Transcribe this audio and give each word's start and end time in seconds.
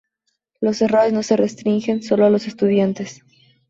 Los 0.61 0.81
errores 0.81 1.13
no 1.13 1.21
se 1.21 1.37
restringen 1.37 2.01
solo 2.01 2.25
a 2.25 2.31
los 2.31 2.47
estudiantes. 2.47 3.21